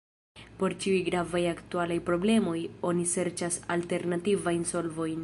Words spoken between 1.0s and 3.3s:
gravaj aktualaj problemoj oni